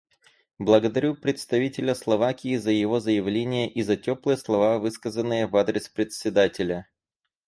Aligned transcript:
Благодарю 0.57 1.13
представителя 1.15 1.93
Словакии 1.93 2.55
за 2.57 2.71
его 2.71 2.99
заявление 2.99 3.69
и 3.71 3.83
за 3.83 3.97
теплые 3.97 4.35
слова, 4.35 4.79
высказанные 4.79 5.45
в 5.45 5.55
адрес 5.55 5.89
Председателя. 5.89 6.89